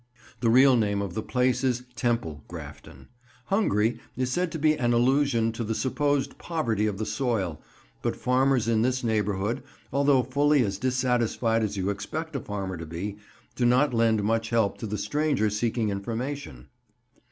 The 0.39 0.49
real 0.49 0.75
name 0.75 0.99
of 0.99 1.13
the 1.13 1.21
place 1.21 1.63
is 1.63 1.83
Temple 1.95 2.43
Grafton. 2.47 3.09
"Hungry" 3.45 3.99
is 4.17 4.31
said 4.31 4.51
to 4.51 4.57
be 4.57 4.75
an 4.75 4.93
allusion 4.93 5.51
to 5.51 5.63
a 5.63 5.75
supposed 5.75 6.39
poverty 6.39 6.87
of 6.87 6.97
the 6.97 7.05
soil, 7.05 7.61
but 8.01 8.15
farmers 8.15 8.67
of 8.67 8.81
this 8.81 9.03
neighbourhood, 9.03 9.61
although 9.93 10.23
fully 10.23 10.63
as 10.65 10.79
dissatisfied 10.79 11.61
as 11.61 11.77
you 11.77 11.91
expect 11.91 12.35
a 12.35 12.39
farmer 12.39 12.77
to 12.77 12.85
be, 12.87 13.17
do 13.55 13.63
not 13.63 13.93
lend 13.93 14.23
much 14.23 14.49
help 14.49 14.79
to 14.79 14.87
the 14.87 14.97
stranger 14.97 15.51
seeking 15.51 15.89
information. 15.91 16.69